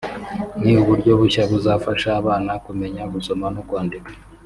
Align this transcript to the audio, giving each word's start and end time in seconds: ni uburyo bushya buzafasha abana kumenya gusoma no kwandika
ni 0.63 0.73
uburyo 0.81 1.11
bushya 1.19 1.43
buzafasha 1.51 2.09
abana 2.19 2.51
kumenya 2.65 3.03
gusoma 3.13 3.45
no 3.55 3.61
kwandika 3.67 4.11